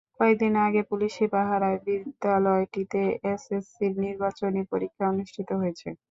কয়েক 0.17 0.35
দিন 0.39 0.53
আগে 0.65 0.81
পুলিশি 0.89 1.23
পাহারায় 1.33 1.79
বিদ্যালয়টিতে 1.85 3.01
এসএসসির 3.31 3.93
নির্বাচনী 4.05 4.61
পরীক্ষা 4.71 5.03
অনুষ্ঠিত 5.11 5.49
হয়েছে। 5.61 5.87